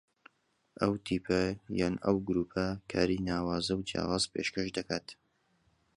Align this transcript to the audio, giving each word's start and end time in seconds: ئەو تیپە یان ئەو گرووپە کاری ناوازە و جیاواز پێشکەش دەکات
ئەو 0.79 0.93
تیپە 1.05 1.41
یان 1.79 1.95
ئەو 2.05 2.15
گرووپە 2.27 2.65
کاری 2.91 3.23
ناوازە 3.27 3.73
و 3.75 3.85
جیاواز 3.89 4.23
پێشکەش 4.33 4.69
دەکات 4.77 5.07